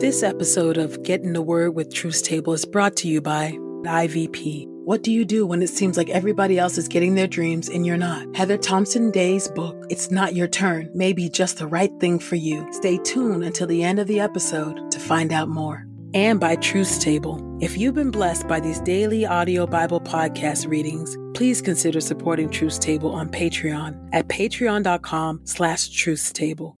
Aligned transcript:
This 0.00 0.22
episode 0.22 0.78
of 0.78 1.02
Getting 1.02 1.32
the 1.32 1.42
Word 1.42 1.74
with 1.74 1.92
Truth 1.92 2.22
Table 2.22 2.52
is 2.52 2.64
brought 2.64 2.94
to 2.98 3.08
you 3.08 3.20
by 3.20 3.58
IVP. 3.82 4.68
What 4.84 5.02
do 5.02 5.10
you 5.10 5.24
do 5.24 5.44
when 5.44 5.60
it 5.60 5.70
seems 5.70 5.96
like 5.96 6.08
everybody 6.08 6.56
else 6.56 6.78
is 6.78 6.86
getting 6.86 7.16
their 7.16 7.26
dreams 7.26 7.68
and 7.68 7.84
you're 7.84 7.96
not? 7.96 8.36
Heather 8.36 8.56
Thompson 8.56 9.10
Day's 9.10 9.48
book, 9.48 9.76
It's 9.90 10.12
Not 10.12 10.36
Your 10.36 10.46
Turn, 10.46 10.88
may 10.94 11.12
be 11.12 11.28
just 11.28 11.58
the 11.58 11.66
right 11.66 11.90
thing 11.98 12.20
for 12.20 12.36
you. 12.36 12.64
Stay 12.72 12.98
tuned 12.98 13.42
until 13.42 13.66
the 13.66 13.82
end 13.82 13.98
of 13.98 14.06
the 14.06 14.20
episode 14.20 14.88
to 14.92 15.00
find 15.00 15.32
out 15.32 15.48
more. 15.48 15.84
And 16.14 16.38
by 16.38 16.54
Truth 16.54 17.00
Table. 17.00 17.44
If 17.60 17.76
you've 17.76 17.96
been 17.96 18.12
blessed 18.12 18.46
by 18.46 18.60
these 18.60 18.78
daily 18.78 19.26
audio 19.26 19.66
Bible 19.66 20.00
podcast 20.00 20.68
readings, 20.68 21.16
please 21.34 21.60
consider 21.60 22.00
supporting 22.00 22.50
Truth 22.50 22.78
Table 22.78 23.10
on 23.10 23.30
Patreon 23.30 24.10
at 24.12 24.28
patreon.com 24.28 25.40
slash 25.42 25.90
truthstable. 25.90 26.76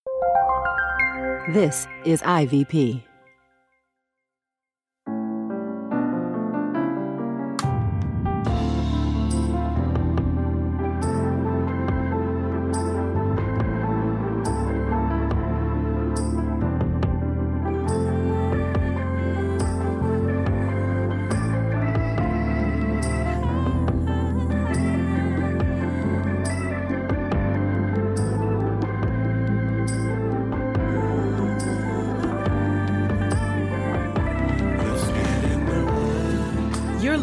This 1.52 1.88
is 2.04 2.22
IVP. 2.22 3.07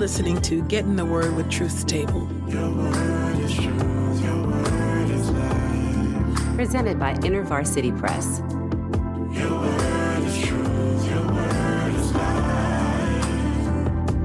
Listening 0.05 0.39
to 0.39 0.61
Get 0.65 0.85
in 0.85 0.95
the 0.95 1.03
Word 1.03 1.35
with 1.35 1.49
Truth 1.49 1.87
Table. 1.87 2.27
Presented 6.55 6.99
by 6.99 7.15
InterVarsity 7.23 7.97
Press. 7.97 8.37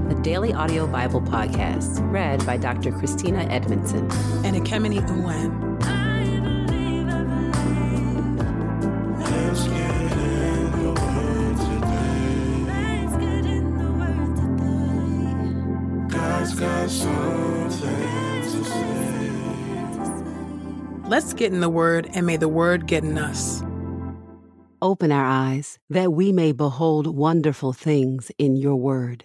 The 0.09 0.20
Daily 0.20 0.53
Audio 0.53 0.87
Bible 0.87 1.22
Podcast, 1.22 2.12
read 2.12 2.44
by 2.44 2.59
Dr. 2.59 2.92
Christina 2.92 3.44
Edmondson. 3.44 4.00
And 4.44 4.55
Ekemini 4.55 5.00
Uwan. 5.09 5.69
Get 21.41 21.55
in 21.55 21.60
the 21.60 21.70
Word 21.70 22.10
and 22.12 22.27
may 22.27 22.36
the 22.36 22.50
Word 22.50 22.86
get 22.86 23.02
in 23.02 23.16
us. 23.16 23.62
Open 24.83 25.10
our 25.10 25.24
eyes 25.24 25.78
that 25.88 26.12
we 26.12 26.32
may 26.32 26.52
behold 26.52 27.06
wonderful 27.06 27.72
things 27.72 28.30
in 28.36 28.56
your 28.56 28.77
word. 28.77 29.24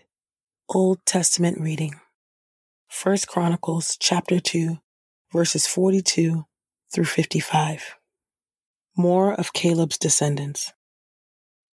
Old 0.69 1.05
Testament 1.05 1.59
reading. 1.59 1.99
1 3.03 3.17
Chronicles 3.27 3.97
chapter 3.99 4.39
2, 4.39 4.77
verses 5.33 5.67
42 5.67 6.45
through 6.89 7.03
55. 7.03 7.95
More 8.95 9.33
of 9.33 9.51
Caleb's 9.51 9.97
descendants. 9.97 10.71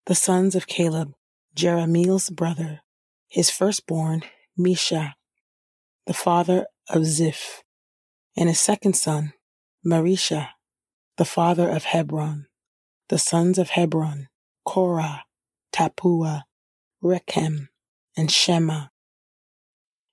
The 0.06 0.16
sons 0.16 0.56
of 0.56 0.66
Caleb, 0.66 1.14
Jerahmeel's 1.54 2.30
brother, 2.30 2.80
his 3.28 3.48
firstborn, 3.48 4.24
Mesha, 4.58 5.12
the 6.04 6.14
father 6.14 6.66
of 6.90 7.04
Ziph, 7.04 7.62
and 8.36 8.48
his 8.48 8.58
second 8.58 8.94
son, 8.96 9.34
Mareshah, 9.84 10.50
the 11.16 11.24
father 11.24 11.68
of 11.68 11.84
Hebron. 11.84 12.46
The 13.08 13.18
sons 13.18 13.58
of 13.58 13.70
Hebron, 13.70 14.28
Korah, 14.64 15.24
Tappuah, 15.72 16.42
Rekem, 17.02 17.68
and 18.16 18.30
Shema. 18.30 18.86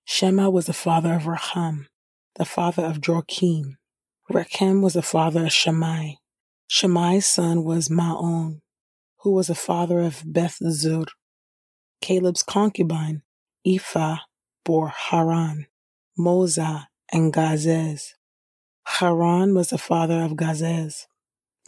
Shema 0.06 0.50
was 0.50 0.66
the 0.66 0.74
father 0.74 1.14
of 1.14 1.28
Raham, 1.28 1.88
the 2.36 2.46
father 2.46 2.84
of 2.84 3.00
Jorkeam. 3.00 3.76
Rekem 4.32 4.82
was 4.82 4.94
the 4.94 5.04
father 5.04 5.46
of 5.46 5.52
Shammai. 5.52 6.14
Shammai's 6.68 7.28
son 7.28 7.64
was 7.64 7.92
Maon, 7.92 8.62
who 9.20 9.32
was 9.32 9.48
the 9.48 9.56
father 9.56 10.00
of 10.00 10.24
Beth 10.26 10.58
Zur. 10.72 11.06
Caleb's 12.02 12.42
concubine, 12.42 13.22
Ephah, 13.66 14.18
bore 14.66 14.90
Haran, 14.90 15.68
Moza, 16.18 16.88
and 17.14 17.32
Gazez. 17.32 18.16
Haran 18.98 19.56
was 19.56 19.70
the 19.70 19.78
father 19.78 20.24
of 20.24 20.34
Gazez. 20.34 21.08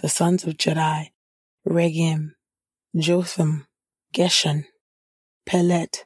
The 0.01 0.09
sons 0.09 0.43
of 0.45 0.55
Jerai, 0.57 1.11
Regem, 1.67 2.31
Jotham, 2.97 3.67
Geshan, 4.13 4.65
Pelet, 5.47 6.05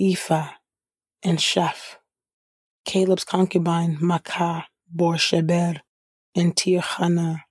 Ephah, 0.00 0.50
and 1.22 1.38
Shaaph. 1.38 1.96
Caleb's 2.84 3.24
concubine, 3.24 3.98
Maacah, 3.98 4.64
bore 4.90 5.14
Sheber 5.14 5.80
and 6.36 6.56
Tirhanah. 6.56 7.42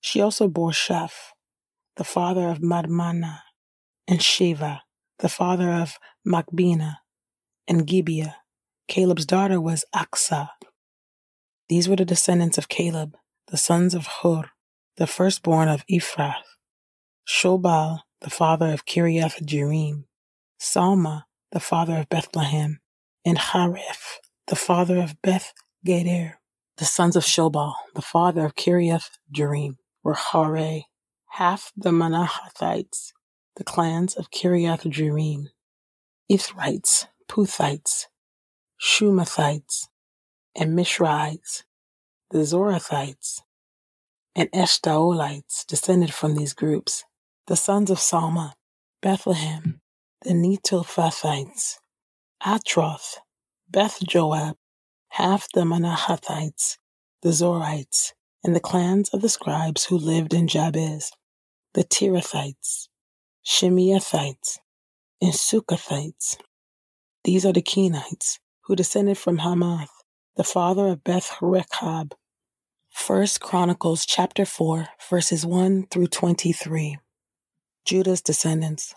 She 0.00 0.20
also 0.20 0.48
bore 0.48 0.72
Shaaph, 0.72 1.32
the 1.96 2.04
father 2.04 2.48
of 2.48 2.60
Madmannah, 2.60 3.40
and 4.08 4.20
Sheva, 4.20 4.80
the 5.20 5.28
father 5.30 5.70
of 5.72 5.98
Macbenah, 6.26 6.96
and 7.68 7.86
Gibeah. 7.86 8.36
Caleb's 8.88 9.26
daughter 9.26 9.60
was 9.60 9.84
Acsah. 9.94 10.50
These 11.72 11.88
were 11.88 11.96
the 11.96 12.04
descendants 12.04 12.58
of 12.58 12.68
Caleb, 12.68 13.16
the 13.46 13.56
sons 13.56 13.94
of 13.94 14.06
Hur, 14.06 14.50
the 14.98 15.06
firstborn 15.06 15.68
of 15.68 15.86
Ephrath. 15.86 16.44
Shobal, 17.26 18.00
the 18.20 18.28
father 18.28 18.74
of 18.74 18.84
Kiriath 18.84 19.42
Jearim. 19.42 20.04
Salma, 20.60 21.22
the 21.50 21.60
father 21.60 21.96
of 21.96 22.10
Bethlehem. 22.10 22.80
And 23.24 23.38
Hareph, 23.38 24.18
the 24.48 24.54
father 24.54 24.98
of 24.98 25.16
Beth 25.22 25.54
Gader. 25.82 26.34
The 26.76 26.84
sons 26.84 27.16
of 27.16 27.22
Shobal, 27.22 27.72
the 27.94 28.02
father 28.02 28.44
of 28.44 28.54
Kiriath 28.54 29.08
Jearim, 29.34 29.76
were 30.04 30.12
Haroeh, 30.12 30.82
half 31.38 31.72
the 31.74 31.88
Manahathites, 31.88 33.12
the 33.56 33.64
clans 33.64 34.14
of 34.14 34.30
Kiriath 34.30 34.82
Jearim, 34.82 35.46
Ithrites, 36.30 37.06
Puthites, 37.30 38.08
Shumathites, 38.78 39.86
and 40.56 40.76
Mishraites, 40.76 41.62
the 42.30 42.38
Zorathites, 42.38 43.42
and 44.34 44.50
Eshtaolites 44.52 45.66
descended 45.66 46.12
from 46.12 46.34
these 46.34 46.54
groups. 46.54 47.04
The 47.46 47.56
sons 47.56 47.90
of 47.90 47.98
Salma, 47.98 48.52
Bethlehem, 49.02 49.80
the 50.22 50.30
Netophathites, 50.30 51.78
Atroth, 52.42 53.16
Beth 53.68 53.98
Joab, 54.06 54.56
half 55.10 55.48
the 55.52 55.62
Manahathites, 55.62 56.76
the 57.22 57.30
Zorites, 57.30 58.12
and 58.44 58.54
the 58.54 58.60
clans 58.60 59.10
of 59.10 59.22
the 59.22 59.28
scribes 59.28 59.84
who 59.84 59.98
lived 59.98 60.32
in 60.32 60.48
Jabez, 60.48 61.10
the 61.74 61.84
Tirathites, 61.84 62.88
Shimeathites, 63.44 64.58
and 65.20 65.32
Sucathites. 65.32 66.36
These 67.24 67.44
are 67.44 67.52
the 67.52 67.62
Kenites, 67.62 68.38
who 68.62 68.76
descended 68.76 69.18
from 69.18 69.38
Hammath, 69.38 70.01
the 70.34 70.44
father 70.44 70.86
of 70.88 71.04
Beth 71.04 71.36
Rechab. 71.42 72.14
First 72.88 73.40
Chronicles 73.42 74.06
chapter 74.06 74.46
4, 74.46 74.88
verses 75.10 75.44
1 75.44 75.88
through 75.90 76.06
23. 76.06 76.96
Judah's 77.84 78.22
descendants. 78.22 78.94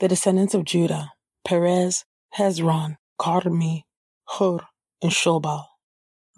The 0.00 0.08
descendants 0.08 0.54
of 0.54 0.64
Judah, 0.64 1.12
Perez, 1.44 2.04
Hezron, 2.36 2.96
Carmi, 3.20 3.82
Hur, 4.36 4.58
and 5.00 5.12
Shobal. 5.12 5.66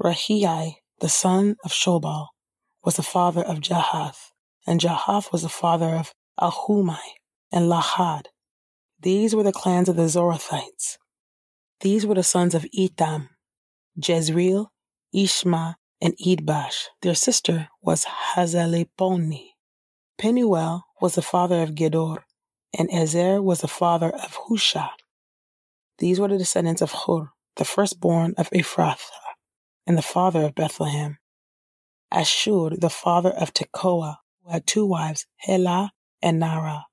Reaiah, 0.03 0.75
the 1.01 1.09
son 1.09 1.57
of 1.65 1.73
Shobal, 1.73 2.27
was 2.85 2.97
the 2.97 3.03
father 3.03 3.43
of 3.43 3.61
Jahath, 3.61 4.33
and 4.67 4.81
Jahath 4.81 5.33
was 5.33 5.43
the 5.43 5.49
father 5.49 5.97
of 5.97 6.13
Ahumai 6.39 6.99
and 7.51 7.71
Lahad. 7.71 8.27
These 9.01 9.35
were 9.35 9.43
the 9.43 9.53
clans 9.53 9.89
of 9.89 9.97
the 9.97 10.03
Zorathites. 10.03 10.99
These 11.81 12.05
were 12.05 12.15
the 12.15 12.23
sons 12.23 12.55
of 12.55 12.67
Etam, 12.79 13.31
Jezreel, 13.97 14.73
Ishma, 15.15 15.75
and 16.01 16.17
Idbash. 16.19 16.87
Their 17.03 17.15
sister 17.15 17.69
was 17.83 18.07
Hazzelelponi. 18.35 19.51
Penuel 20.19 20.85
was 21.01 21.15
the 21.15 21.23
father 21.23 21.63
of 21.63 21.75
Gedor, 21.75 22.19
and 22.79 22.91
Ezer 22.91 23.43
was 23.43 23.61
the 23.61 23.69
father 23.69 24.11
of 24.11 24.37
Hushah. 24.49 24.91
These 25.99 26.21
were 26.21 26.29
the 26.29 26.39
descendants 26.39 26.83
of 26.83 26.93
Hur, 26.93 27.31
the 27.57 27.65
firstborn 27.65 28.35
of 28.39 28.51
Ephrathah, 28.51 29.35
and 29.87 29.97
the 29.99 30.03
father 30.03 30.45
of 30.45 30.55
Bethlehem. 30.55 31.19
Ashhur, 32.13 32.71
the 32.77 32.91
father 32.91 33.31
of 33.31 33.53
Tekoa, 33.53 34.17
who 34.43 34.51
had 34.51 34.67
two 34.67 34.85
wives, 34.87 35.27
Helah 35.47 35.91
and 36.23 36.43
Naarah. 36.43 36.85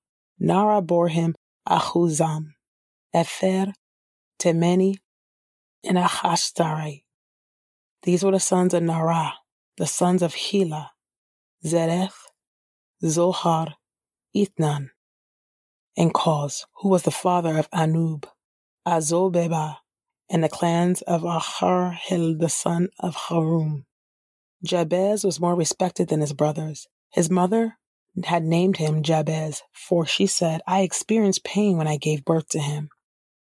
Naarah 0.42 0.86
bore 0.86 1.08
him 1.08 1.36
Ahuzzam, 1.68 2.54
Epher, 3.16 3.74
Temeni, 4.40 4.98
and 5.88 5.98
Ahashtari. 5.98 7.04
These 8.04 8.24
were 8.24 8.32
the 8.32 8.40
sons 8.40 8.74
of 8.74 8.84
Naarah, 8.84 9.34
the 9.78 9.88
sons 9.88 10.22
of 10.22 10.34
Helah, 10.34 10.90
Zereth, 11.66 12.28
Zohar, 13.04 13.76
Ethnan, 14.36 14.90
and 15.96 16.14
Koz, 16.14 16.66
who 16.82 16.90
was 16.90 17.04
the 17.04 17.12
father 17.12 17.58
of 17.58 17.70
Anub, 17.72 18.26
Hazzobebah, 18.88 19.78
and 20.30 20.44
the 20.44 20.50
clans 20.50 21.02
of 21.04 21.22
Aharhel, 21.24 22.40
the 22.40 22.50
son 22.50 22.90
of 23.00 23.16
Harum. 23.30 23.86
Jabez 24.64 25.24
was 25.24 25.40
more 25.40 25.56
respected 25.56 26.10
than 26.10 26.22
his 26.22 26.34
brothers. 26.34 26.88
His 27.12 27.30
mother 27.30 27.78
had 28.26 28.44
named 28.44 28.78
him 28.78 29.04
Jabez, 29.04 29.62
for 29.72 30.06
she 30.06 30.28
said, 30.28 30.62
I 30.68 30.82
experienced 30.82 31.44
pain 31.44 31.78
when 31.78 31.88
I 31.88 31.98
gave 31.98 32.26
birth 32.26 32.50
to 32.50 32.60
him. 32.60 32.90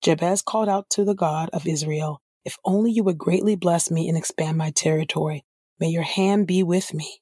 Jabez 0.01 0.41
called 0.41 0.69
out 0.69 0.89
to 0.91 1.03
the 1.03 1.15
God 1.15 1.49
of 1.51 1.67
Israel, 1.67 2.21
If 2.45 2.57
only 2.63 2.91
you 2.91 3.03
would 3.03 3.17
greatly 3.17 3.55
bless 3.55 3.91
me 3.91 4.07
and 4.07 4.17
expand 4.17 4.57
my 4.57 4.71
territory. 4.71 5.45
May 5.79 5.89
your 5.89 6.03
hand 6.03 6.47
be 6.47 6.63
with 6.63 6.93
me. 6.93 7.21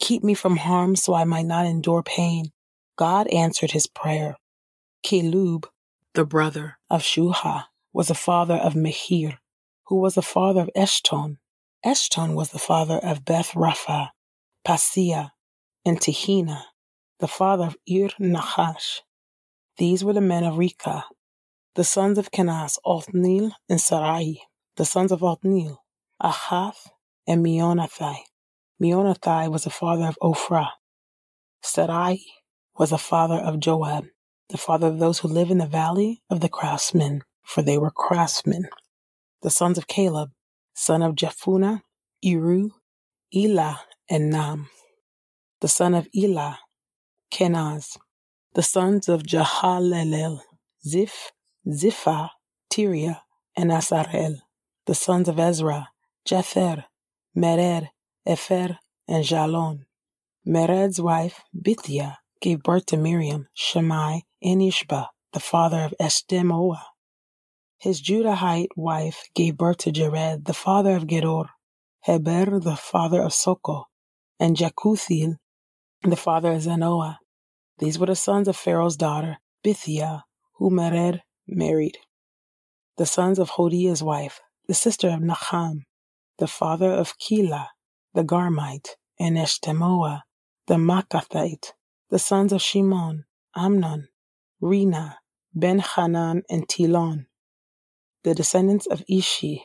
Keep 0.00 0.24
me 0.24 0.34
from 0.34 0.56
harm 0.56 0.96
so 0.96 1.14
I 1.14 1.24
might 1.24 1.46
not 1.46 1.66
endure 1.66 2.02
pain. 2.02 2.52
God 2.96 3.26
answered 3.28 3.70
his 3.72 3.86
prayer. 3.86 4.36
Kelub, 5.04 5.66
the 6.14 6.24
brother 6.24 6.78
of 6.90 7.02
Shuhah, 7.02 7.64
was 7.92 8.08
the 8.08 8.14
father 8.14 8.54
of 8.54 8.74
Mehir, 8.74 9.38
who 9.86 9.96
was 9.96 10.14
the 10.14 10.22
father 10.22 10.62
of 10.62 10.70
Eshton. 10.76 11.36
Eshton 11.84 12.34
was 12.34 12.50
the 12.50 12.58
father 12.58 12.98
of 12.98 13.24
Beth 13.24 13.52
Rapha, 13.52 14.10
Paseah, 14.66 15.30
and 15.84 16.00
Tehinnah, 16.00 16.64
the 17.20 17.28
father 17.28 17.64
of 17.64 17.76
Ir 17.86 18.10
Nahash. 18.18 19.02
These 19.76 20.02
were 20.02 20.12
the 20.12 20.20
men 20.20 20.44
of 20.44 20.54
Recah, 20.54 21.04
the 21.74 21.84
sons 21.84 22.18
of 22.18 22.30
Kenaz, 22.30 22.78
Othniel 22.84 23.52
and 23.68 23.78
Seraiah, 23.78 24.38
the 24.76 24.84
sons 24.84 25.12
of 25.12 25.22
Othniel, 25.22 25.84
Ahath 26.22 26.88
and 27.26 27.44
Meonothai. 27.44 28.16
Meonothai 28.82 29.50
was 29.50 29.64
the 29.64 29.70
father 29.70 30.06
of 30.06 30.18
Ophrah. 30.20 30.70
Seraiah 31.62 32.18
was 32.76 32.90
the 32.90 32.98
father 32.98 33.36
of 33.36 33.60
Joab, 33.60 34.06
the 34.48 34.58
father 34.58 34.88
of 34.88 34.98
those 34.98 35.20
who 35.20 35.28
live 35.28 35.50
in 35.50 35.58
the 35.58 35.66
valley 35.66 36.22
of 36.28 36.40
the 36.40 36.48
craftsmen, 36.48 37.22
for 37.44 37.62
they 37.62 37.78
were 37.78 37.90
craftsmen. 37.90 38.68
The 39.42 39.50
sons 39.50 39.78
of 39.78 39.86
Caleb, 39.86 40.30
son 40.74 41.02
of 41.02 41.14
Jephunneh, 41.14 41.82
Iru, 42.24 42.70
Elah, 43.34 43.80
and 44.10 44.32
Naam. 44.32 44.66
The 45.60 45.68
son 45.68 45.94
of 45.94 46.08
Elah, 46.16 46.58
Kenaz. 47.32 47.96
The 48.54 48.62
sons 48.62 49.08
of 49.08 49.22
Jehallelel, 49.22 50.40
Ziph, 50.86 51.32
Ziphah, 51.66 52.30
Tiria, 52.72 53.20
and 53.56 53.70
Asarel. 53.70 54.43
The 54.86 54.94
sons 54.94 55.28
of 55.28 55.38
Ezra, 55.38 55.88
Jether, 56.26 56.84
Mered, 57.34 57.88
Epher, 58.28 58.78
and 59.08 59.24
Jalon. 59.24 59.86
Mered's 60.46 61.00
wife, 61.00 61.42
Bithiah, 61.56 62.16
gave 62.42 62.62
birth 62.62 62.84
to 62.86 62.98
Miriam, 62.98 63.48
Shammai, 63.54 64.20
and 64.42 64.60
Ishbah, 64.60 65.08
the 65.32 65.40
father 65.40 65.84
of 65.84 65.94
Eshtemoa. 65.98 66.82
His 67.78 68.02
Judahite 68.02 68.76
wife 68.76 69.24
gave 69.34 69.56
birth 69.56 69.78
to 69.78 69.90
Jered, 69.90 70.44
the 70.44 70.52
father 70.52 70.96
of 70.96 71.06
Gedor, 71.06 71.48
Heber, 72.02 72.60
the 72.60 72.76
father 72.76 73.22
of 73.22 73.32
Soco, 73.32 73.84
and 74.38 74.54
Jekuthiel, 74.54 75.36
the 76.02 76.16
father 76.16 76.52
of 76.52 76.60
Zanoah. 76.60 77.16
These 77.78 77.98
were 77.98 78.06
the 78.06 78.16
sons 78.16 78.48
of 78.48 78.56
Pharaoh's 78.56 78.98
daughter, 78.98 79.38
Bithiah, 79.64 80.24
who 80.56 80.70
Mered 80.70 81.22
married. 81.48 81.96
The 82.98 83.06
sons 83.06 83.38
of 83.38 83.52
Hodiah's 83.52 84.02
wife, 84.02 84.40
the 84.66 84.74
sister 84.74 85.08
of 85.08 85.20
Naham, 85.20 85.82
the 86.38 86.46
father 86.46 86.90
of 86.90 87.18
Keilah, 87.18 87.68
the 88.14 88.24
Garmite, 88.24 88.90
and 89.18 89.36
Eshtemoa, 89.36 90.22
the 90.66 90.74
Maacathite, 90.74 91.72
the 92.10 92.18
sons 92.18 92.52
of 92.52 92.62
Shimon, 92.62 93.24
Amnon, 93.56 94.08
Rinnah, 94.62 95.16
Ben 95.54 95.78
Hanan, 95.78 96.42
and 96.48 96.68
Tilon, 96.68 97.26
the 98.22 98.34
descendants 98.34 98.86
of 98.86 99.02
Ishi, 99.08 99.64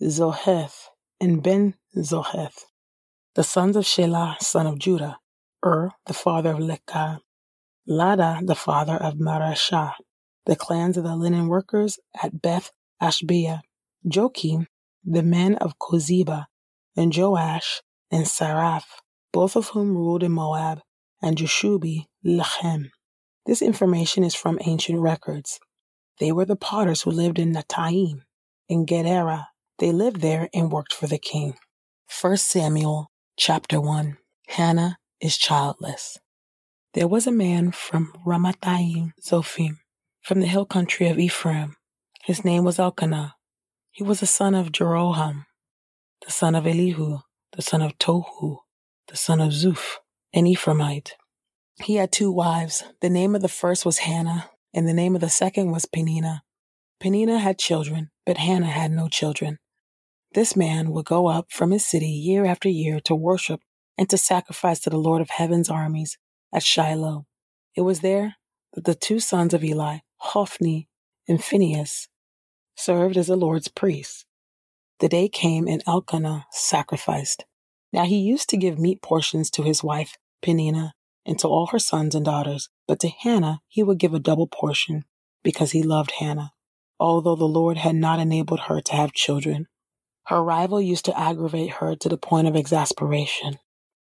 Zoheth, 0.00 0.86
and 1.20 1.42
Ben 1.42 1.74
Zoheth, 1.96 2.64
the 3.34 3.44
sons 3.44 3.76
of 3.76 3.84
Shelah, 3.84 4.40
son 4.40 4.66
of 4.66 4.78
Judah, 4.78 5.18
Ur, 5.64 5.90
the 6.06 6.14
father 6.14 6.52
of 6.52 6.58
Lecah, 6.58 7.18
Laadah, 7.88 8.46
the 8.46 8.54
father 8.54 8.96
of 8.96 9.14
Mareshah, 9.14 9.94
the 10.46 10.56
clans 10.56 10.96
of 10.96 11.04
the 11.04 11.16
linen 11.16 11.48
workers 11.48 11.98
at 12.22 12.40
Beth 12.40 12.70
Ashbea, 13.00 13.60
Joachim, 14.04 14.66
the 15.04 15.22
men 15.22 15.56
of 15.56 15.78
Cozeba, 15.78 16.46
and 16.96 17.16
Joash 17.16 17.82
and 18.10 18.26
Saraph, 18.26 19.00
both 19.32 19.56
of 19.56 19.68
whom 19.68 19.96
ruled 19.96 20.22
in 20.22 20.32
Moab, 20.32 20.80
and 21.22 21.36
Jashubi 21.36 22.06
Lehem. 22.24 22.90
This 23.46 23.62
information 23.62 24.24
is 24.24 24.34
from 24.34 24.58
ancient 24.64 25.00
records. 25.00 25.58
They 26.20 26.32
were 26.32 26.44
the 26.44 26.56
potters 26.56 27.02
who 27.02 27.10
lived 27.10 27.38
in 27.38 27.52
Netaim, 27.52 28.22
in 28.68 28.86
Gederah. 28.86 29.46
They 29.78 29.92
lived 29.92 30.20
there 30.20 30.48
and 30.54 30.70
worked 30.70 30.92
for 30.92 31.06
the 31.06 31.18
king. 31.18 31.54
1 32.20 32.36
Samuel 32.36 33.10
chapter 33.36 33.80
1 33.80 34.18
Hannah 34.48 34.98
is 35.20 35.36
childless. 35.36 36.18
There 36.94 37.08
was 37.08 37.26
a 37.26 37.32
man 37.32 37.72
from 37.72 38.12
Ramathaim 38.26 39.12
Zophim, 39.24 39.78
from 40.20 40.40
the 40.40 40.46
hill 40.46 40.66
country 40.66 41.08
of 41.08 41.18
Ephraim. 41.18 41.76
His 42.24 42.44
name 42.44 42.64
was 42.64 42.78
Elkanah. 42.78 43.34
He 43.94 44.02
was 44.02 44.20
the 44.20 44.26
son 44.26 44.54
of 44.54 44.72
Jeroham, 44.72 45.44
the 46.24 46.32
son 46.32 46.54
of 46.54 46.66
Elihu, 46.66 47.18
the 47.54 47.60
son 47.60 47.82
of 47.82 47.98
Tohu, 47.98 48.60
the 49.08 49.16
son 49.18 49.38
of 49.38 49.50
Zuph, 49.50 49.96
an 50.32 50.46
Ephraimite. 50.46 51.10
He 51.84 51.96
had 51.96 52.10
two 52.10 52.32
wives. 52.32 52.82
The 53.02 53.10
name 53.10 53.34
of 53.34 53.42
the 53.42 53.48
first 53.48 53.84
was 53.84 53.98
Hannah, 53.98 54.48
and 54.72 54.88
the 54.88 54.94
name 54.94 55.14
of 55.14 55.20
the 55.20 55.28
second 55.28 55.72
was 55.72 55.84
Peninnah. 55.84 56.42
Peninnah 57.00 57.38
had 57.38 57.58
children, 57.58 58.10
but 58.24 58.38
Hannah 58.38 58.70
had 58.70 58.92
no 58.92 59.08
children. 59.08 59.58
This 60.32 60.56
man 60.56 60.90
would 60.92 61.04
go 61.04 61.26
up 61.26 61.52
from 61.52 61.70
his 61.70 61.84
city 61.84 62.06
year 62.06 62.46
after 62.46 62.70
year 62.70 62.98
to 63.00 63.14
worship 63.14 63.60
and 63.98 64.08
to 64.08 64.16
sacrifice 64.16 64.80
to 64.80 64.90
the 64.90 64.96
Lord 64.96 65.20
of 65.20 65.28
heaven's 65.28 65.68
armies 65.68 66.16
at 66.50 66.62
Shiloh. 66.62 67.26
It 67.76 67.82
was 67.82 68.00
there 68.00 68.36
that 68.72 68.84
the 68.84 68.94
two 68.94 69.20
sons 69.20 69.52
of 69.52 69.62
Eli, 69.62 69.98
Hophni 70.16 70.88
and 71.28 71.44
Phinehas, 71.44 72.08
served 72.82 73.16
as 73.16 73.28
the 73.28 73.36
Lord's 73.36 73.68
priest. 73.68 74.26
The 74.98 75.08
day 75.08 75.28
came 75.28 75.68
and 75.68 75.82
Elkanah 75.86 76.46
sacrificed. 76.50 77.44
Now 77.92 78.04
he 78.04 78.18
used 78.18 78.48
to 78.50 78.56
give 78.56 78.78
meat 78.78 79.02
portions 79.02 79.50
to 79.52 79.62
his 79.62 79.84
wife 79.84 80.16
Peninnah 80.42 80.94
and 81.24 81.38
to 81.38 81.48
all 81.48 81.66
her 81.68 81.78
sons 81.78 82.14
and 82.14 82.24
daughters, 82.24 82.68
but 82.88 82.98
to 83.00 83.08
Hannah 83.08 83.60
he 83.68 83.82
would 83.82 83.98
give 83.98 84.14
a 84.14 84.18
double 84.18 84.46
portion 84.48 85.04
because 85.44 85.70
he 85.70 85.82
loved 85.82 86.12
Hannah, 86.18 86.52
although 86.98 87.36
the 87.36 87.44
Lord 87.44 87.76
had 87.76 87.94
not 87.94 88.18
enabled 88.18 88.60
her 88.60 88.80
to 88.80 88.92
have 88.92 89.12
children. 89.12 89.68
Her 90.26 90.42
rival 90.42 90.80
used 90.80 91.04
to 91.06 91.18
aggravate 91.18 91.74
her 91.74 91.94
to 91.96 92.08
the 92.08 92.16
point 92.16 92.48
of 92.48 92.56
exasperation, 92.56 93.58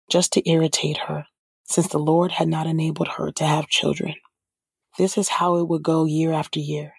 just 0.10 0.34
to 0.34 0.50
irritate 0.50 0.98
her, 1.08 1.26
since 1.66 1.88
the 1.88 1.98
Lord 1.98 2.34
had 2.34 2.48
not 2.48 2.68
enabled 2.68 3.08
her 3.18 3.32
to 3.32 3.46
have 3.46 3.68
children. 3.68 4.16
This 4.98 5.18
is 5.18 5.28
how 5.30 5.56
it 5.56 5.68
would 5.68 5.84
go 5.84 6.06
year 6.06 6.34
after 6.34 6.60
year. 6.60 6.94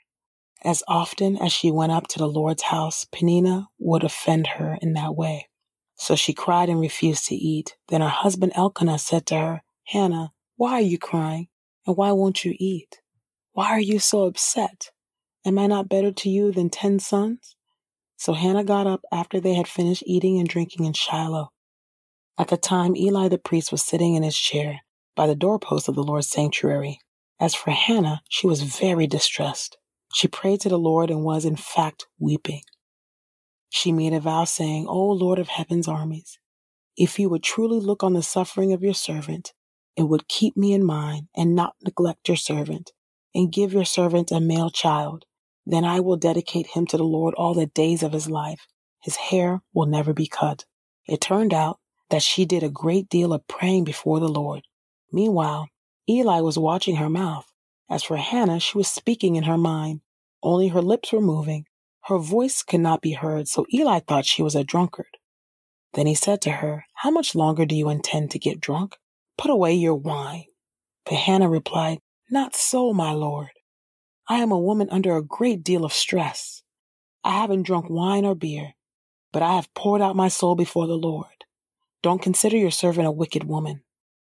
As 0.64 0.82
often 0.88 1.36
as 1.36 1.52
she 1.52 1.70
went 1.70 1.92
up 1.92 2.06
to 2.08 2.18
the 2.18 2.26
Lord's 2.26 2.62
house, 2.62 3.04
Peninnah 3.04 3.68
would 3.78 4.02
offend 4.02 4.46
her 4.46 4.78
in 4.80 4.94
that 4.94 5.14
way. 5.14 5.48
So 5.96 6.16
she 6.16 6.32
cried 6.32 6.70
and 6.70 6.80
refused 6.80 7.26
to 7.26 7.34
eat. 7.34 7.76
Then 7.88 8.00
her 8.00 8.08
husband 8.08 8.52
Elkanah 8.54 8.98
said 8.98 9.26
to 9.26 9.36
her, 9.36 9.62
Hannah, 9.84 10.32
why 10.56 10.72
are 10.72 10.80
you 10.80 10.98
crying? 10.98 11.48
And 11.86 11.96
why 11.96 12.12
won't 12.12 12.44
you 12.44 12.54
eat? 12.58 13.02
Why 13.52 13.70
are 13.70 13.80
you 13.80 13.98
so 13.98 14.24
upset? 14.24 14.90
Am 15.44 15.58
I 15.58 15.66
not 15.66 15.90
better 15.90 16.10
to 16.10 16.30
you 16.30 16.50
than 16.50 16.70
ten 16.70 16.98
sons? 16.98 17.56
So 18.16 18.32
Hannah 18.32 18.64
got 18.64 18.86
up 18.86 19.02
after 19.12 19.40
they 19.40 19.54
had 19.54 19.68
finished 19.68 20.02
eating 20.06 20.38
and 20.38 20.48
drinking 20.48 20.86
in 20.86 20.94
Shiloh. 20.94 21.52
At 22.38 22.48
the 22.48 22.56
time, 22.56 22.96
Eli 22.96 23.28
the 23.28 23.38
priest 23.38 23.70
was 23.70 23.84
sitting 23.84 24.14
in 24.14 24.22
his 24.22 24.36
chair 24.36 24.80
by 25.14 25.26
the 25.26 25.36
doorpost 25.36 25.88
of 25.88 25.94
the 25.94 26.02
Lord's 26.02 26.30
sanctuary. 26.30 27.00
As 27.38 27.54
for 27.54 27.70
Hannah, 27.70 28.22
she 28.28 28.46
was 28.46 28.62
very 28.62 29.06
distressed. 29.06 29.76
She 30.14 30.28
prayed 30.28 30.60
to 30.60 30.68
the 30.68 30.78
Lord 30.78 31.10
and 31.10 31.24
was, 31.24 31.44
in 31.44 31.56
fact, 31.56 32.06
weeping. 32.20 32.62
She 33.68 33.90
made 33.90 34.12
a 34.12 34.20
vow 34.20 34.44
saying, 34.44 34.86
O 34.88 35.08
Lord 35.08 35.40
of 35.40 35.48
heaven's 35.48 35.88
armies, 35.88 36.38
if 36.96 37.18
you 37.18 37.28
would 37.28 37.42
truly 37.42 37.80
look 37.80 38.04
on 38.04 38.12
the 38.12 38.22
suffering 38.22 38.72
of 38.72 38.82
your 38.82 38.94
servant 38.94 39.52
and 39.96 40.08
would 40.08 40.28
keep 40.28 40.56
me 40.56 40.72
in 40.72 40.84
mind 40.84 41.26
and 41.36 41.56
not 41.56 41.74
neglect 41.82 42.28
your 42.28 42.36
servant 42.36 42.92
and 43.34 43.52
give 43.52 43.72
your 43.72 43.84
servant 43.84 44.30
a 44.30 44.38
male 44.38 44.70
child, 44.70 45.24
then 45.66 45.84
I 45.84 45.98
will 45.98 46.16
dedicate 46.16 46.68
him 46.68 46.86
to 46.86 46.96
the 46.96 47.02
Lord 47.02 47.34
all 47.34 47.52
the 47.52 47.66
days 47.66 48.04
of 48.04 48.12
his 48.12 48.30
life. 48.30 48.68
His 49.02 49.16
hair 49.16 49.62
will 49.72 49.86
never 49.86 50.12
be 50.12 50.28
cut. 50.28 50.64
It 51.08 51.20
turned 51.20 51.52
out 51.52 51.80
that 52.10 52.22
she 52.22 52.44
did 52.44 52.62
a 52.62 52.68
great 52.68 53.08
deal 53.08 53.32
of 53.32 53.48
praying 53.48 53.82
before 53.82 54.20
the 54.20 54.28
Lord. 54.28 54.62
Meanwhile, 55.10 55.68
Eli 56.08 56.38
was 56.38 56.56
watching 56.56 56.96
her 56.96 57.10
mouth. 57.10 57.50
As 57.90 58.04
for 58.04 58.16
Hannah, 58.16 58.60
she 58.60 58.78
was 58.78 58.88
speaking 58.88 59.34
in 59.36 59.44
her 59.44 59.58
mind. 59.58 60.00
Only 60.44 60.68
her 60.68 60.82
lips 60.82 61.10
were 61.10 61.22
moving. 61.22 61.64
Her 62.02 62.18
voice 62.18 62.62
could 62.62 62.80
not 62.80 63.00
be 63.00 63.12
heard, 63.12 63.48
so 63.48 63.64
Eli 63.72 64.00
thought 64.00 64.26
she 64.26 64.42
was 64.42 64.54
a 64.54 64.62
drunkard. 64.62 65.16
Then 65.94 66.06
he 66.06 66.14
said 66.14 66.42
to 66.42 66.50
her, 66.50 66.84
How 66.96 67.10
much 67.10 67.34
longer 67.34 67.64
do 67.64 67.74
you 67.74 67.88
intend 67.88 68.30
to 68.32 68.38
get 68.38 68.60
drunk? 68.60 68.96
Put 69.38 69.50
away 69.50 69.72
your 69.72 69.94
wine. 69.94 70.44
But 71.06 71.14
Hannah 71.14 71.48
replied, 71.48 72.00
Not 72.30 72.54
so, 72.54 72.92
my 72.92 73.12
lord. 73.12 73.52
I 74.28 74.36
am 74.36 74.52
a 74.52 74.58
woman 74.58 74.88
under 74.90 75.16
a 75.16 75.22
great 75.24 75.64
deal 75.64 75.82
of 75.82 75.94
stress. 75.94 76.62
I 77.24 77.38
haven't 77.38 77.62
drunk 77.62 77.86
wine 77.88 78.26
or 78.26 78.34
beer, 78.34 78.74
but 79.32 79.42
I 79.42 79.54
have 79.54 79.72
poured 79.72 80.02
out 80.02 80.14
my 80.14 80.28
soul 80.28 80.56
before 80.56 80.86
the 80.86 80.94
Lord. 80.94 81.46
Don't 82.02 82.20
consider 82.20 82.58
your 82.58 82.70
servant 82.70 83.06
a 83.06 83.10
wicked 83.10 83.44
woman. 83.44 83.82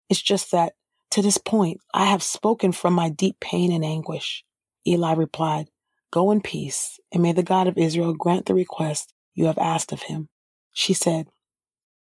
It's 0.08 0.20
just 0.20 0.50
that, 0.50 0.72
to 1.12 1.22
this 1.22 1.38
point, 1.38 1.80
I 1.94 2.06
have 2.06 2.24
spoken 2.24 2.72
from 2.72 2.92
my 2.94 3.08
deep 3.08 3.38
pain 3.38 3.70
and 3.70 3.84
anguish. 3.84 4.44
Eli 4.84 5.14
replied, 5.14 5.68
Go 6.10 6.30
in 6.30 6.40
peace, 6.40 6.98
and 7.12 7.22
may 7.22 7.32
the 7.32 7.42
God 7.42 7.66
of 7.66 7.78
Israel 7.78 8.14
grant 8.14 8.46
the 8.46 8.54
request 8.54 9.12
you 9.34 9.46
have 9.46 9.58
asked 9.58 9.92
of 9.92 10.02
him. 10.02 10.28
She 10.72 10.94
said, 10.94 11.28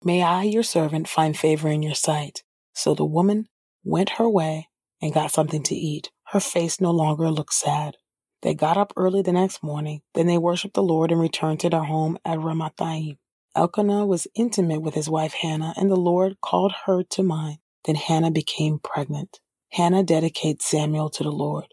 May 0.03 0.21
I, 0.23 0.43
your 0.43 0.63
servant, 0.63 1.07
find 1.07 1.37
favor 1.37 1.69
in 1.69 1.83
your 1.83 1.95
sight. 1.95 2.43
So 2.73 2.93
the 2.95 3.05
woman 3.05 3.47
went 3.83 4.11
her 4.11 4.29
way 4.29 4.69
and 5.01 5.13
got 5.13 5.31
something 5.31 5.63
to 5.63 5.75
eat. 5.75 6.11
Her 6.29 6.39
face 6.39 6.81
no 6.81 6.91
longer 6.91 7.29
looked 7.29 7.53
sad. 7.53 7.97
They 8.41 8.53
got 8.53 8.77
up 8.77 8.93
early 8.97 9.21
the 9.21 9.31
next 9.31 9.63
morning. 9.63 10.01
Then 10.13 10.27
they 10.27 10.37
worshiped 10.37 10.73
the 10.73 10.83
Lord 10.83 11.11
and 11.11 11.21
returned 11.21 11.59
to 11.61 11.69
their 11.69 11.83
home 11.83 12.17
at 12.25 12.39
Ramathaim. 12.39 13.17
Elkanah 13.55 14.05
was 14.05 14.27
intimate 14.35 14.81
with 14.81 14.95
his 14.95 15.09
wife 15.09 15.33
Hannah, 15.33 15.73
and 15.77 15.91
the 15.91 15.95
Lord 15.95 16.37
called 16.41 16.73
her 16.85 17.03
to 17.03 17.23
mind. 17.23 17.59
Then 17.85 17.95
Hannah 17.95 18.31
became 18.31 18.79
pregnant. 18.79 19.39
Hannah 19.71 20.03
dedicated 20.03 20.61
Samuel 20.61 21.09
to 21.11 21.23
the 21.23 21.31
Lord. 21.31 21.72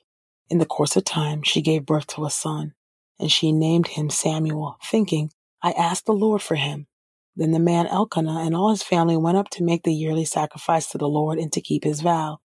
In 0.51 0.59
the 0.59 0.67
course 0.67 0.97
of 0.97 1.05
time, 1.05 1.43
she 1.43 1.63
gave 1.63 1.87
birth 1.87 2.09
to 2.09 2.25
a 2.25 2.31
son, 2.31 2.75
and 3.21 3.31
she 3.31 3.53
named 3.53 3.87
him 3.87 4.11
Samuel, 4.11 4.77
thinking, 4.85 5.31
I 5.63 5.71
asked 5.73 6.07
the 6.07 6.13
Lord 6.13 6.43
for 6.43 6.57
him. 6.57 6.89
Then 7.37 7.53
the 7.53 7.61
man 7.61 7.87
Elkanah 7.87 8.41
and 8.41 8.57
all 8.57 8.71
his 8.71 8.83
family 8.83 9.17
went 9.17 9.39
up 9.39 9.49
to 9.51 9.63
make 9.63 9.85
the 9.85 9.95
yearly 9.95 10.25
sacrifice 10.25 10.89
to 10.89 10.99
the 10.99 11.09
Lord 11.09 11.39
and 11.39 11.53
to 11.53 11.61
keep 11.61 11.85
his 11.85 12.01
vow. 12.01 12.39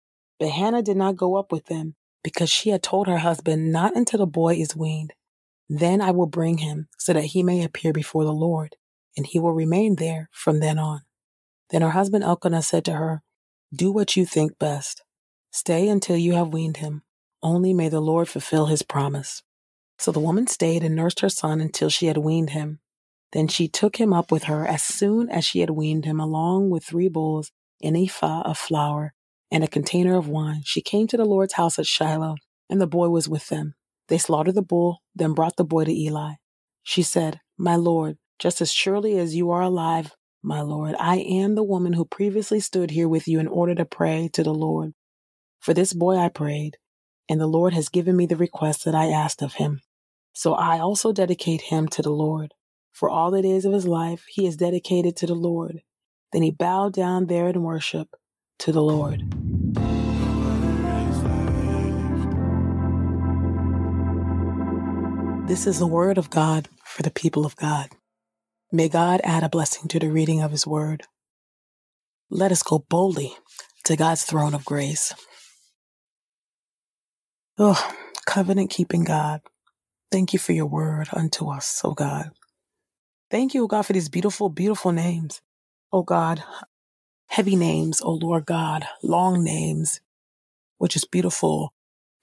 But 0.41 0.51
Hannah 0.51 0.83
did 0.83 0.97
not 0.97 1.17
go 1.17 1.37
up 1.37 1.53
with 1.53 1.67
them, 1.67 1.95
because 2.25 2.51
she 2.51 2.71
had 2.71 2.83
told 2.83 3.07
her 3.07 3.19
husband, 3.19 3.71
Not 3.71 3.95
until 3.95 4.19
the 4.19 4.27
boy 4.27 4.55
is 4.57 4.75
weaned. 4.75 5.13
Then 5.69 6.01
I 6.01 6.11
will 6.11 6.27
bring 6.27 6.59
him, 6.59 6.89
so 6.99 7.13
that 7.13 7.27
he 7.27 7.45
may 7.45 7.63
appear 7.63 7.93
before 7.93 8.25
the 8.25 8.33
Lord, 8.33 8.75
and 9.17 9.27
he 9.27 9.39
will 9.39 9.53
remain 9.53 9.97
there 9.97 10.29
from 10.33 10.59
then 10.59 10.79
on. 10.79 11.03
Then 11.71 11.83
her 11.83 11.91
husband 11.91 12.25
Elkanah 12.25 12.63
said 12.63 12.85
to 12.87 12.95
her, 12.95 13.23
Do 13.73 13.93
what 13.93 14.17
you 14.17 14.27
think 14.27 14.59
best. 14.59 15.03
Stay 15.53 15.89
until 15.89 16.17
you 16.17 16.33
have 16.35 16.53
weaned 16.53 16.79
him. 16.79 17.03
Only 17.43 17.75
may 17.75 17.89
the 17.89 18.01
Lord 18.01 18.29
fulfill 18.29 18.67
his 18.67 18.83
promise. 18.83 19.43
So 19.99 20.13
the 20.13 20.21
woman 20.21 20.47
stayed 20.47 20.83
and 20.83 20.97
nursed 20.97 21.21
her 21.21 21.29
son 21.29 21.61
until 21.61 21.89
she 21.89 22.07
had 22.07 22.19
weaned 22.19 22.51
him. 22.51 22.81
Then 23.33 23.49
she 23.49 23.69
took 23.69 23.97
him 23.97 24.13
up 24.13 24.31
with 24.31 24.45
her 24.45 24.67
as 24.67 24.83
soon 24.83 25.31
as 25.31 25.45
she 25.45 25.61
had 25.61 25.71
weaned 25.71 26.05
him, 26.05 26.21
along 26.21 26.71
with 26.71 26.85
three 26.85 27.09
bulls, 27.09 27.51
an 27.83 27.97
ephah 27.97 28.43
of 28.43 28.59
flour, 28.59 29.15
and 29.51 29.65
a 29.65 29.69
container 29.69 30.17
of 30.17 30.29
wine. 30.29 30.63
She 30.65 30.83
came 30.83 31.07
to 31.09 31.17
the 31.17 31.25
Lord's 31.25 31.55
house 31.55 31.79
at 31.79 31.87
Shiloh, 31.87 32.37
and 32.69 32.81
the 32.81 32.87
boy 32.87 33.09
was 33.09 33.29
with 33.29 33.49
them. 33.49 33.75
They 34.09 34.19
slaughtered 34.19 34.55
the 34.55 34.63
bull, 34.63 35.03
then 35.15 35.33
brought 35.33 35.57
the 35.57 35.65
boy 35.65 35.85
to 35.85 35.93
Eli. 35.93 36.35
She 36.83 37.03
said, 37.03 37.41
My 37.57 37.77
Lord, 37.77 38.19
just 38.39 38.61
as 38.61 38.73
surely 38.73 39.19
as 39.19 39.35
you 39.35 39.51
are 39.51 39.63
alive, 39.63 40.13
my 40.43 40.61
Lord, 40.61 40.97
I 40.99 41.19
am 41.19 41.55
the 41.55 41.63
woman 41.63 41.93
who 41.93 42.05
previously 42.05 42.61
stood 42.61 42.91
here 42.91 43.09
with 43.09 43.29
you 43.29 43.39
in 43.39 43.47
order 43.47 43.75
to 43.77 43.85
pray 43.85 44.29
to 44.33 44.43
the 44.43 44.55
Lord. 44.55 44.93
For 45.61 45.73
this 45.73 45.93
boy 45.93 46.17
I 46.17 46.29
prayed, 46.29 46.77
and 47.33 47.41
the 47.41 47.47
Lord 47.47 47.73
has 47.73 47.89
given 47.89 48.15
me 48.15 48.27
the 48.27 48.37
request 48.37 48.85
that 48.85 48.95
I 48.95 49.07
asked 49.07 49.41
of 49.41 49.55
him. 49.55 49.81
So 50.35 50.53
I 50.53 50.79
also 50.81 51.15
dedicate 51.15 51.63
him 51.63 51.89
to 51.89 52.03
the 52.03 52.11
Lord. 52.11 52.53
For 52.93 53.09
all 53.09 53.31
the 53.31 53.41
days 53.41 53.65
of 53.65 53.73
his 53.73 53.87
life, 53.87 54.27
he 54.29 54.47
is 54.47 54.59
dedicated 54.59 55.17
to 55.17 55.27
the 55.27 55.35
Lord. 55.35 55.81
Then 56.35 56.43
he 56.43 56.51
bowed 56.51 56.93
down 56.93 57.29
there 57.29 57.49
in 57.49 57.63
worship 57.63 58.17
to 58.59 58.71
the 58.71 58.83
Lord. 58.83 59.23
This 65.49 65.67
is 65.67 65.79
the 65.79 65.87
word 65.87 66.19
of 66.19 66.29
God 66.29 66.69
for 66.85 67.03
the 67.03 67.11
people 67.11 67.47
of 67.47 67.57
God. 67.57 67.89
May 68.71 68.91
God 68.91 69.23
add 69.25 69.43
a 69.43 69.49
blessing 69.49 69.89
to 69.89 69.99
the 69.99 70.11
reading 70.11 70.43
of 70.43 70.51
his 70.51 70.67
word. 70.67 71.05
Let 72.29 72.53
us 72.53 72.63
go 72.63 72.85
boldly 72.91 73.35
to 73.85 73.97
God's 73.97 74.25
throne 74.25 74.53
of 74.53 74.67
grace. 74.67 75.15
Oh, 77.59 77.95
covenant 78.27 78.71
keeping 78.71 79.05
God, 79.05 79.43
thank 80.11 80.33
you 80.33 80.39
for 80.39 80.53
your 80.53 80.67
word 80.67 81.09
unto 81.13 81.49
us, 81.51 81.83
oh 81.85 81.93
God. 81.93 82.31
Thank 83.31 83.55
you, 83.55 83.65
oh 83.65 83.67
God, 83.67 83.83
for 83.83 83.93
these 83.93 84.09
beautiful, 84.09 84.49
beautiful 84.49 84.91
names. 84.93 85.43
Oh 85.93 86.03
God, 86.03 86.43
heavy 87.29 87.57
names, 87.57 88.01
oh 88.03 88.15
Lord 88.15 88.47
God, 88.47 88.87
long 89.03 89.45
names, 89.45 90.01
which 90.79 90.97
is 90.97 91.05
beautiful 91.05 91.75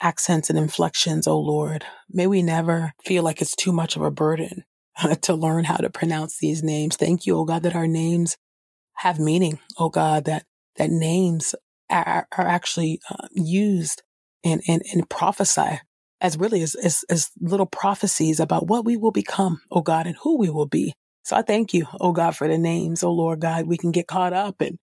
accents 0.02 0.50
and 0.50 0.60
inflections, 0.60 1.28
oh 1.28 1.40
Lord. 1.40 1.86
May 2.10 2.28
we 2.28 2.42
never 2.42 2.94
feel 3.06 3.24
like 3.24 3.42
it's 3.42 3.56
too 3.56 3.72
much 3.72 3.96
of 3.96 4.02
a 4.02 4.12
burden 4.12 4.66
to 5.22 5.36
learn 5.36 5.66
how 5.66 5.78
to 5.78 5.90
pronounce 5.92 6.40
these 6.40 6.64
names. 6.64 6.96
Thank 6.96 7.26
you, 7.28 7.38
oh 7.38 7.46
God, 7.46 7.64
that 7.64 7.76
our 7.76 7.88
names 7.88 8.36
have 8.96 9.20
meaning. 9.20 9.60
Oh 9.78 9.90
God, 9.90 10.26
that, 10.26 10.46
that 10.78 10.90
names 10.90 11.54
are, 11.90 12.28
are 12.36 12.48
actually 12.48 13.00
uh, 13.12 13.28
used 13.32 14.02
and, 14.44 14.62
and, 14.68 14.84
and 14.94 15.10
prophesy 15.10 15.82
as 16.22 16.38
really 16.38 16.62
as, 16.62 16.76
as, 16.76 17.04
as 17.10 17.32
little 17.40 17.66
prophecies 17.66 18.40
about 18.40 18.68
what 18.68 18.86
we 18.86 18.98
will 18.98 19.12
become, 19.12 19.62
oh 19.72 19.82
God, 19.82 20.08
and 20.08 20.16
who 20.24 20.38
we 20.38 20.50
will 20.50 20.68
be. 20.68 20.94
So 21.24 21.36
I 21.36 21.42
thank 21.42 21.74
you, 21.74 21.86
oh 22.00 22.12
God, 22.12 22.36
for 22.36 22.48
the 22.48 22.58
names, 22.58 23.04
oh 23.04 23.12
Lord 23.12 23.40
God. 23.40 23.68
We 23.68 23.78
can 23.78 23.92
get 23.92 24.08
caught 24.08 24.34
up 24.34 24.62
and 24.62 24.78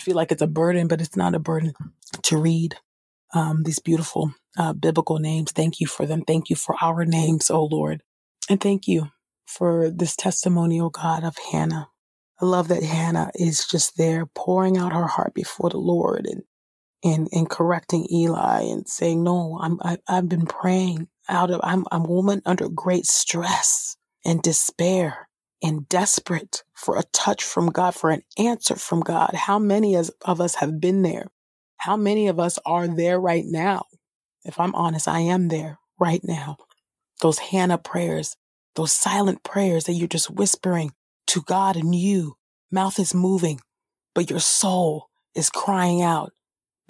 feel 0.00 0.16
like 0.16 0.32
it's 0.32 0.42
a 0.42 0.46
burden, 0.46 0.88
but 0.88 1.00
it's 1.00 1.16
not 1.16 1.34
a 1.34 1.38
burden 1.38 1.72
to 2.22 2.38
read 2.38 2.76
um, 3.34 3.62
these 3.64 3.78
beautiful 3.78 4.32
uh, 4.58 4.72
biblical 4.72 5.18
names. 5.18 5.52
Thank 5.52 5.80
you 5.80 5.86
for 5.86 6.06
them. 6.06 6.22
Thank 6.22 6.50
you 6.50 6.56
for 6.56 6.76
our 6.80 7.04
names, 7.04 7.50
oh 7.50 7.64
Lord. 7.64 8.02
And 8.48 8.60
thank 8.60 8.88
you 8.88 9.10
for 9.46 9.90
this 9.90 10.16
testimony, 10.16 10.80
oh 10.80 10.90
God, 10.90 11.24
of 11.24 11.36
Hannah. 11.52 11.88
I 12.40 12.46
love 12.46 12.68
that 12.68 12.82
Hannah 12.82 13.30
is 13.34 13.66
just 13.66 13.96
there 13.96 14.26
pouring 14.26 14.78
out 14.78 14.92
her 14.92 15.06
heart 15.06 15.34
before 15.34 15.70
the 15.70 15.78
Lord 15.78 16.26
and 16.26 16.42
and, 17.02 17.28
and 17.32 17.48
correcting 17.48 18.06
Eli 18.12 18.62
and 18.62 18.88
saying, 18.88 19.22
no, 19.22 19.58
I'm, 19.60 19.78
I, 19.82 19.98
I've 20.08 20.28
been 20.28 20.46
praying 20.46 21.08
out 21.28 21.50
of, 21.50 21.60
I'm, 21.62 21.84
I'm 21.90 22.04
a 22.04 22.08
woman 22.08 22.42
under 22.44 22.68
great 22.68 23.06
stress 23.06 23.96
and 24.24 24.42
despair 24.42 25.28
and 25.62 25.88
desperate 25.88 26.62
for 26.74 26.98
a 26.98 27.04
touch 27.12 27.44
from 27.44 27.70
God, 27.70 27.94
for 27.94 28.10
an 28.10 28.22
answer 28.38 28.76
from 28.76 29.00
God. 29.00 29.34
How 29.34 29.58
many 29.58 29.94
of 29.96 30.40
us 30.40 30.56
have 30.56 30.80
been 30.80 31.02
there? 31.02 31.30
How 31.78 31.96
many 31.96 32.28
of 32.28 32.38
us 32.38 32.58
are 32.66 32.88
there 32.88 33.18
right 33.20 33.44
now? 33.46 33.84
If 34.44 34.58
I'm 34.58 34.74
honest, 34.74 35.08
I 35.08 35.20
am 35.20 35.48
there 35.48 35.78
right 35.98 36.22
now. 36.24 36.56
Those 37.20 37.38
Hannah 37.38 37.78
prayers, 37.78 38.36
those 38.74 38.92
silent 38.92 39.42
prayers 39.42 39.84
that 39.84 39.92
you're 39.92 40.08
just 40.08 40.30
whispering 40.30 40.92
to 41.28 41.42
God 41.42 41.76
and 41.76 41.94
you, 41.94 42.36
mouth 42.70 42.98
is 42.98 43.14
moving, 43.14 43.60
but 44.14 44.30
your 44.30 44.40
soul 44.40 45.08
is 45.34 45.50
crying 45.50 46.02
out 46.02 46.32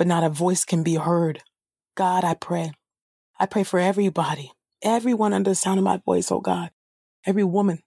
but 0.00 0.06
not 0.06 0.24
a 0.24 0.30
voice 0.30 0.64
can 0.64 0.82
be 0.82 0.94
heard. 0.94 1.42
God, 1.94 2.24
I 2.24 2.32
pray. 2.32 2.72
I 3.38 3.44
pray 3.44 3.64
for 3.64 3.78
everybody, 3.78 4.50
everyone 4.80 5.34
under 5.34 5.50
the 5.50 5.54
sound 5.54 5.78
of 5.78 5.84
my 5.84 5.98
voice, 5.98 6.32
oh 6.32 6.40
God, 6.40 6.70
every 7.26 7.44
woman 7.44 7.80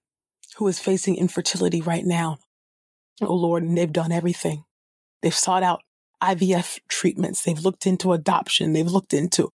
who 0.58 0.68
is 0.68 0.78
facing 0.78 1.16
infertility 1.16 1.82
right 1.82 2.06
now. 2.06 2.38
Oh 3.20 3.34
Lord, 3.34 3.64
and 3.64 3.76
they've 3.76 3.92
done 3.92 4.12
everything. 4.12 4.64
They've 5.24 5.34
sought 5.34 5.64
out 5.64 5.82
IVF 6.22 6.82
treatments. 6.88 7.42
They've 7.42 7.58
looked 7.58 7.88
into 7.88 8.14
adoption. 8.14 8.74
They've 8.74 8.86
looked 8.86 9.16
into, 9.16 9.50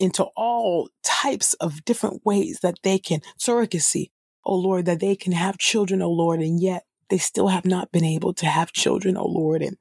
into 0.00 0.24
all 0.36 0.88
types 1.04 1.54
of 1.54 1.84
different 1.84 2.26
ways 2.26 2.58
that 2.64 2.80
they 2.82 2.98
can 2.98 3.20
surrogacy. 3.38 4.10
Oh 4.44 4.56
Lord, 4.56 4.84
that 4.86 4.98
they 4.98 5.14
can 5.14 5.30
have 5.30 5.58
children, 5.58 6.02
oh 6.02 6.10
Lord, 6.10 6.40
and 6.40 6.60
yet 6.60 6.82
they 7.08 7.18
still 7.18 7.46
have 7.46 7.64
not 7.64 7.92
been 7.92 8.04
able 8.04 8.34
to 8.34 8.46
have 8.46 8.72
children, 8.72 9.16
oh 9.16 9.28
Lord. 9.28 9.62
And 9.62 9.76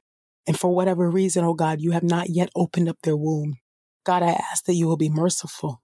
and 0.49 0.59
for 0.59 0.73
whatever 0.73 1.11
reason, 1.11 1.45
oh 1.45 1.53
God, 1.53 1.79
you 1.79 1.91
have 1.91 2.01
not 2.01 2.31
yet 2.31 2.49
opened 2.55 2.89
up 2.89 2.97
their 3.03 3.15
womb. 3.15 3.59
God, 4.03 4.23
I 4.23 4.31
ask 4.31 4.65
that 4.65 4.73
you 4.73 4.87
will 4.87 4.97
be 4.97 5.07
merciful. 5.07 5.83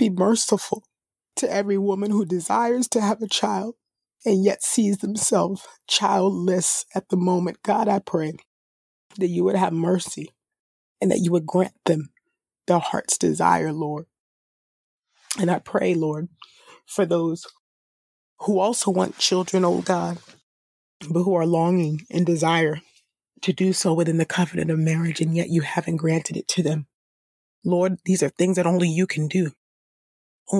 Be 0.00 0.10
merciful 0.10 0.82
to 1.36 1.48
every 1.48 1.78
woman 1.78 2.10
who 2.10 2.24
desires 2.24 2.88
to 2.88 3.00
have 3.00 3.22
a 3.22 3.28
child 3.28 3.76
and 4.26 4.42
yet 4.42 4.64
sees 4.64 4.98
themselves 4.98 5.64
childless 5.86 6.86
at 6.92 7.08
the 7.08 7.16
moment. 7.16 7.62
God, 7.62 7.86
I 7.86 8.00
pray 8.00 8.32
that 9.16 9.28
you 9.28 9.44
would 9.44 9.54
have 9.54 9.72
mercy 9.72 10.32
and 11.00 11.08
that 11.12 11.20
you 11.20 11.30
would 11.30 11.46
grant 11.46 11.76
them 11.84 12.08
their 12.66 12.80
heart's 12.80 13.16
desire, 13.16 13.72
Lord. 13.72 14.06
And 15.38 15.52
I 15.52 15.60
pray, 15.60 15.94
Lord, 15.94 16.30
for 16.84 17.06
those 17.06 17.46
who 18.40 18.58
also 18.58 18.90
want 18.90 19.18
children, 19.18 19.64
oh 19.64 19.82
God, 19.82 20.18
but 21.08 21.22
who 21.22 21.36
are 21.36 21.46
longing 21.46 22.00
and 22.10 22.26
desire 22.26 22.80
to 23.42 23.52
do 23.52 23.72
so 23.72 23.92
within 23.92 24.18
the 24.18 24.24
covenant 24.24 24.70
of 24.70 24.78
marriage, 24.78 25.20
and 25.20 25.36
yet 25.36 25.48
you 25.48 25.62
haven't 25.62 25.96
granted 25.96 26.36
it 26.36 26.48
to 26.48 26.62
them. 26.62 26.86
Lord, 27.64 27.98
these 28.04 28.22
are 28.22 28.28
things 28.28 28.56
that 28.56 28.66
only 28.66 28.88
you 28.88 29.06
can 29.06 29.28
do. 29.28 29.52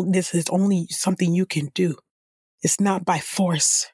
This 0.07 0.35
is 0.35 0.49
only 0.51 0.87
something 0.89 1.35
you 1.35 1.47
can 1.47 1.71
do. 1.75 1.97
It's 2.63 2.81
not 2.81 3.05
by 3.05 3.19
force. 3.19 3.89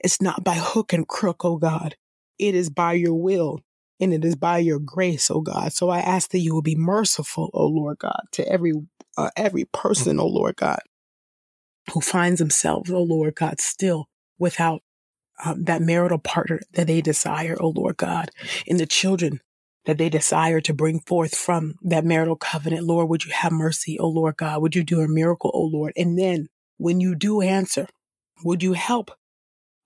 It's 0.00 0.20
not 0.20 0.44
by 0.44 0.54
hook 0.54 0.92
and 0.92 1.06
crook, 1.06 1.44
oh 1.44 1.56
God. 1.56 1.96
It 2.38 2.54
is 2.54 2.68
by 2.68 2.94
your 2.94 3.14
will 3.14 3.60
and 4.00 4.12
it 4.12 4.24
is 4.24 4.34
by 4.34 4.58
your 4.58 4.78
grace, 4.78 5.30
oh 5.30 5.40
God. 5.40 5.72
So 5.72 5.88
I 5.88 6.00
ask 6.00 6.30
that 6.30 6.40
you 6.40 6.52
will 6.52 6.62
be 6.62 6.76
merciful, 6.76 7.50
oh 7.54 7.66
Lord 7.66 7.98
God, 7.98 8.20
to 8.32 8.46
every 8.48 8.72
uh, 9.16 9.30
every 9.36 9.64
person, 9.64 10.20
oh 10.20 10.26
Lord 10.26 10.56
God, 10.56 10.80
who 11.92 12.00
finds 12.00 12.40
themselves, 12.40 12.90
oh 12.90 13.02
Lord 13.02 13.36
God, 13.36 13.60
still 13.60 14.08
without 14.38 14.82
um, 15.44 15.64
that 15.64 15.82
marital 15.82 16.18
partner 16.18 16.60
that 16.72 16.86
they 16.86 17.00
desire, 17.00 17.56
oh 17.60 17.70
Lord 17.70 17.96
God, 17.96 18.30
and 18.68 18.80
the 18.80 18.86
children 18.86 19.40
that 19.84 19.98
they 19.98 20.08
desire 20.08 20.60
to 20.60 20.74
bring 20.74 21.00
forth 21.00 21.36
from 21.36 21.74
that 21.82 22.04
marital 22.04 22.36
covenant. 22.36 22.84
Lord, 22.84 23.08
would 23.08 23.24
you 23.24 23.32
have 23.32 23.52
mercy, 23.52 23.98
oh 23.98 24.08
Lord 24.08 24.36
God? 24.36 24.62
Would 24.62 24.74
you 24.74 24.82
do 24.82 25.00
a 25.00 25.08
miracle, 25.08 25.50
oh 25.54 25.64
Lord? 25.64 25.92
And 25.96 26.18
then 26.18 26.48
when 26.78 27.00
you 27.00 27.14
do 27.14 27.40
answer, 27.40 27.86
would 28.44 28.62
you 28.62 28.72
help 28.72 29.10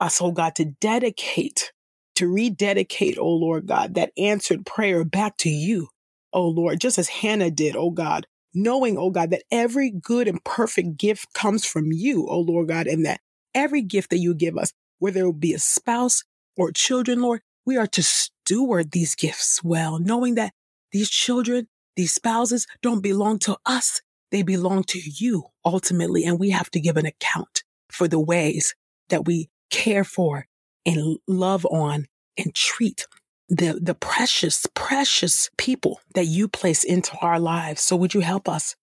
us, 0.00 0.20
oh 0.20 0.32
God, 0.32 0.54
to 0.56 0.64
dedicate, 0.64 1.72
to 2.16 2.26
rededicate, 2.28 3.18
oh 3.18 3.28
Lord 3.34 3.66
God, 3.66 3.94
that 3.94 4.12
answered 4.16 4.66
prayer 4.66 5.04
back 5.04 5.36
to 5.38 5.50
you, 5.50 5.88
oh 6.32 6.48
Lord, 6.48 6.80
just 6.80 6.98
as 6.98 7.08
Hannah 7.08 7.50
did, 7.50 7.76
oh 7.76 7.90
God, 7.90 8.26
knowing, 8.54 8.96
oh 8.98 9.10
God, 9.10 9.30
that 9.30 9.44
every 9.50 9.90
good 9.90 10.26
and 10.26 10.42
perfect 10.44 10.96
gift 10.96 11.32
comes 11.34 11.64
from 11.66 11.92
you, 11.92 12.26
oh 12.28 12.40
Lord 12.40 12.68
God, 12.68 12.86
and 12.86 13.04
that 13.04 13.20
every 13.54 13.82
gift 13.82 14.10
that 14.10 14.18
you 14.18 14.34
give 14.34 14.56
us, 14.56 14.72
whether 15.00 15.26
it 15.26 15.40
be 15.40 15.52
a 15.52 15.58
spouse 15.58 16.22
or 16.56 16.70
children, 16.70 17.20
Lord, 17.20 17.40
we 17.66 17.76
are 17.76 17.88
to 17.88 18.02
steward 18.02 18.92
these 18.92 19.16
gifts 19.16 19.62
well, 19.64 19.98
knowing 19.98 20.36
that 20.36 20.52
these 20.92 21.10
children, 21.10 21.66
these 21.96 22.14
spouses 22.14 22.66
don't 22.82 23.02
belong 23.02 23.38
to 23.40 23.56
us. 23.66 24.00
They 24.30 24.42
belong 24.42 24.84
to 24.84 25.00
you 25.04 25.46
ultimately. 25.64 26.24
And 26.24 26.38
we 26.38 26.50
have 26.50 26.70
to 26.70 26.80
give 26.80 26.96
an 26.96 27.06
account 27.06 27.64
for 27.90 28.06
the 28.06 28.20
ways 28.20 28.74
that 29.08 29.24
we 29.26 29.48
care 29.70 30.04
for 30.04 30.46
and 30.86 31.18
love 31.26 31.66
on 31.66 32.06
and 32.38 32.54
treat 32.54 33.06
the, 33.48 33.78
the 33.82 33.94
precious, 33.94 34.66
precious 34.74 35.50
people 35.58 36.00
that 36.14 36.26
you 36.26 36.48
place 36.48 36.84
into 36.84 37.16
our 37.20 37.40
lives. 37.40 37.82
So 37.82 37.96
would 37.96 38.14
you 38.14 38.20
help 38.20 38.48
us 38.48 38.76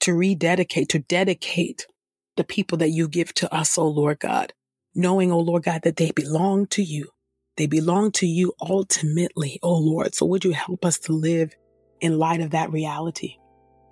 to 0.00 0.14
rededicate, 0.14 0.88
to 0.90 1.00
dedicate 1.00 1.86
the 2.36 2.44
people 2.44 2.78
that 2.78 2.90
you 2.90 3.08
give 3.08 3.34
to 3.34 3.52
us, 3.52 3.76
oh 3.78 3.88
Lord 3.88 4.20
God, 4.20 4.52
knowing, 4.94 5.32
oh 5.32 5.40
Lord 5.40 5.64
God, 5.64 5.82
that 5.82 5.96
they 5.96 6.10
belong 6.10 6.66
to 6.68 6.82
you. 6.82 7.08
They 7.56 7.66
belong 7.66 8.12
to 8.12 8.26
you 8.26 8.52
ultimately, 8.60 9.58
oh 9.62 9.78
Lord. 9.78 10.14
So 10.14 10.26
would 10.26 10.44
you 10.44 10.52
help 10.52 10.84
us 10.84 10.98
to 11.00 11.12
live 11.12 11.54
in 12.00 12.18
light 12.18 12.40
of 12.40 12.50
that 12.50 12.72
reality? 12.72 13.36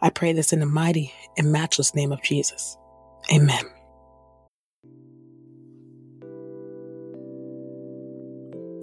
I 0.00 0.10
pray 0.10 0.32
this 0.32 0.52
in 0.52 0.60
the 0.60 0.66
mighty 0.66 1.12
and 1.36 1.52
matchless 1.52 1.94
name 1.94 2.12
of 2.12 2.22
Jesus. 2.22 2.76
Amen. 3.32 3.64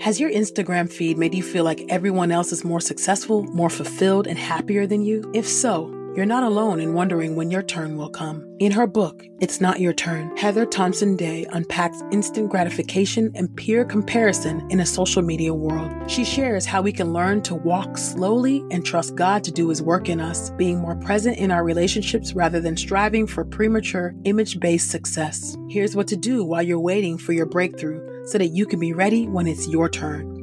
Has 0.01 0.17
your 0.17 0.31
Instagram 0.31 0.89
feed 0.89 1.17
made 1.17 1.35
you 1.35 1.43
feel 1.43 1.65
like 1.65 1.85
everyone 1.89 2.31
else 2.31 2.53
is 2.53 2.63
more 2.63 2.79
successful, 2.79 3.43
more 3.43 3.69
fulfilled, 3.69 4.27
and 4.27 4.39
happier 4.39 4.87
than 4.87 5.03
you? 5.03 5.29
If 5.33 5.45
so, 5.45 5.93
you're 6.15 6.25
not 6.25 6.43
alone 6.43 6.79
in 6.79 6.93
wondering 6.93 7.35
when 7.35 7.51
your 7.51 7.61
turn 7.61 7.97
will 7.97 8.09
come. 8.09 8.45
In 8.59 8.71
her 8.71 8.87
book, 8.87 9.23
It's 9.39 9.61
Not 9.61 9.79
Your 9.79 9.93
Turn, 9.93 10.35
Heather 10.35 10.65
Thompson 10.65 11.15
Day 11.15 11.45
unpacks 11.51 12.01
instant 12.11 12.49
gratification 12.49 13.31
and 13.35 13.55
peer 13.55 13.85
comparison 13.85 14.65
in 14.69 14.79
a 14.79 14.85
social 14.85 15.21
media 15.21 15.53
world. 15.53 15.91
She 16.09 16.25
shares 16.25 16.65
how 16.65 16.81
we 16.81 16.91
can 16.91 17.13
learn 17.13 17.41
to 17.43 17.55
walk 17.55 17.97
slowly 17.97 18.65
and 18.71 18.85
trust 18.85 19.15
God 19.15 19.43
to 19.45 19.51
do 19.51 19.69
His 19.69 19.81
work 19.81 20.09
in 20.09 20.19
us, 20.19 20.49
being 20.51 20.79
more 20.79 20.95
present 20.95 21.37
in 21.37 21.51
our 21.51 21.63
relationships 21.63 22.33
rather 22.33 22.59
than 22.59 22.75
striving 22.75 23.27
for 23.27 23.45
premature, 23.45 24.13
image 24.25 24.59
based 24.59 24.91
success. 24.91 25.55
Here's 25.69 25.95
what 25.95 26.07
to 26.07 26.17
do 26.17 26.43
while 26.43 26.63
you're 26.63 26.79
waiting 26.79 27.17
for 27.17 27.33
your 27.33 27.45
breakthrough 27.45 28.25
so 28.25 28.37
that 28.37 28.47
you 28.47 28.65
can 28.65 28.79
be 28.79 28.93
ready 28.93 29.27
when 29.27 29.47
it's 29.47 29.67
your 29.67 29.89
turn. 29.89 30.38